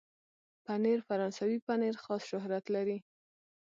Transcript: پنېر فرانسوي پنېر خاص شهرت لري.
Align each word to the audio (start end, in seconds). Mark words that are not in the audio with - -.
پنېر 0.65 0.99
فرانسوي 1.07 1.57
پنېر 1.67 1.95
خاص 2.03 2.21
شهرت 2.31 2.65
لري. 2.75 2.97